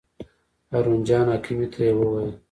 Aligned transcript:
هارون 0.71 0.99
جان 1.07 1.25
حکیمي 1.33 1.67
ته 1.73 1.79
یې 1.85 1.91
وویل. 1.95 2.31